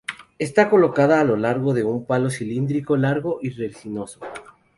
Está 0.39 0.67
colocada 0.71 1.19
a 1.21 1.23
lo 1.23 1.35
largo 1.37 1.75
de 1.75 1.83
un 1.83 2.07
palo 2.07 2.31
cilíndrico 2.31 2.97
largo 2.97 3.37
y 3.39 3.51
resinoso. 3.51 4.19